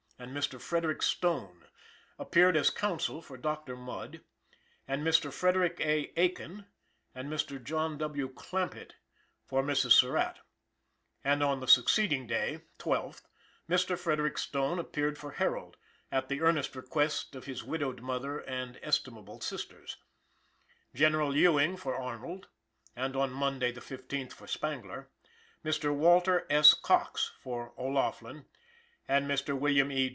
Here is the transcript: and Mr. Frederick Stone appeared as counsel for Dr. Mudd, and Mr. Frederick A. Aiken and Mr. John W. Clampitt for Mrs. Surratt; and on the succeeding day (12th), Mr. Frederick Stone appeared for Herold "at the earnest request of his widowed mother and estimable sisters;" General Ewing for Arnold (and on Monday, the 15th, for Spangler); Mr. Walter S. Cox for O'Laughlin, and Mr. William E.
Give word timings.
and 0.19 0.37
Mr. 0.37 0.61
Frederick 0.61 1.01
Stone 1.01 1.65
appeared 2.19 2.55
as 2.55 2.69
counsel 2.69 3.23
for 3.23 3.37
Dr. 3.37 3.75
Mudd, 3.75 4.21
and 4.87 5.01
Mr. 5.01 5.33
Frederick 5.33 5.79
A. 5.79 6.11
Aiken 6.15 6.67
and 7.15 7.27
Mr. 7.27 7.59
John 7.61 7.97
W. 7.97 8.27
Clampitt 8.31 8.93
for 9.47 9.63
Mrs. 9.63 9.93
Surratt; 9.93 10.37
and 11.23 11.41
on 11.41 11.59
the 11.59 11.67
succeeding 11.67 12.27
day 12.27 12.61
(12th), 12.77 13.23
Mr. 13.67 13.97
Frederick 13.97 14.37
Stone 14.37 14.77
appeared 14.77 15.17
for 15.17 15.31
Herold 15.31 15.73
"at 16.11 16.27
the 16.29 16.41
earnest 16.41 16.75
request 16.75 17.33
of 17.33 17.45
his 17.45 17.63
widowed 17.63 18.03
mother 18.03 18.37
and 18.41 18.77
estimable 18.83 19.41
sisters;" 19.41 19.97
General 20.93 21.35
Ewing 21.35 21.77
for 21.77 21.95
Arnold 21.95 22.47
(and 22.95 23.15
on 23.15 23.31
Monday, 23.33 23.71
the 23.71 23.81
15th, 23.81 24.33
for 24.33 24.45
Spangler); 24.45 25.09
Mr. 25.65 25.91
Walter 25.91 26.45
S. 26.47 26.75
Cox 26.75 27.31
for 27.41 27.73
O'Laughlin, 27.75 28.45
and 29.07 29.25
Mr. 29.29 29.57
William 29.57 29.91
E. 29.91 30.09